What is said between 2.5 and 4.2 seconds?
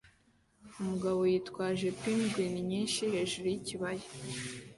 nyinshi hejuru yikibaya